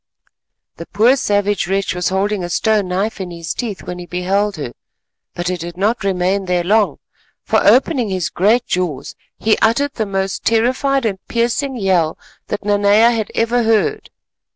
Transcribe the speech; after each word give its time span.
The 0.77 0.87
poor 0.87 1.15
savage 1.15 1.67
wretch 1.67 1.93
was 1.93 2.09
holding 2.09 2.43
a 2.43 2.49
stone 2.49 2.87
knife 2.87 3.21
in 3.21 3.29
his 3.29 3.53
teeth 3.53 3.83
when 3.83 3.99
he 3.99 4.07
beheld 4.07 4.55
her, 4.55 4.73
but 5.35 5.51
it 5.51 5.59
did 5.59 5.77
not 5.77 6.03
remain 6.03 6.45
there 6.45 6.63
long, 6.63 6.97
for 7.43 7.63
opening 7.63 8.09
his 8.09 8.31
great 8.31 8.65
jaws 8.65 9.13
he 9.37 9.59
uttered 9.59 9.93
the 9.93 10.07
most 10.07 10.43
terrified 10.43 11.05
and 11.05 11.19
piercing 11.27 11.75
yell 11.77 12.17
that 12.47 12.65
Nanea 12.65 13.11
had 13.11 13.29
ever 13.35 13.61
heard. 13.61 14.09